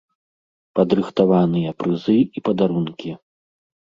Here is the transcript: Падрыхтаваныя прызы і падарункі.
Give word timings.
Падрыхтаваныя 0.79 1.75
прызы 1.83 2.17
і 2.41 2.45
падарункі. 2.49 3.11